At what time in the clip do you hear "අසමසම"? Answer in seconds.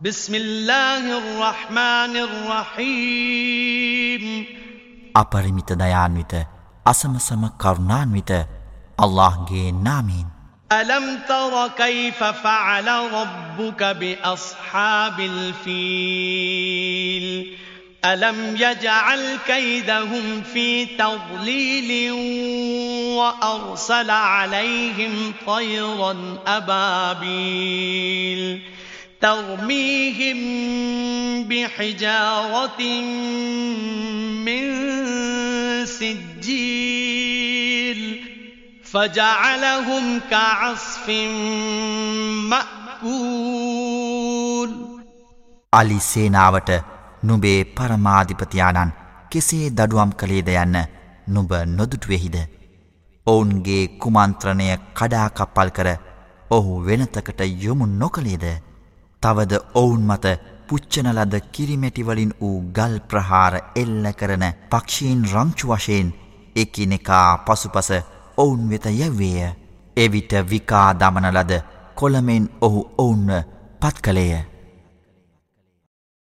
6.86-7.42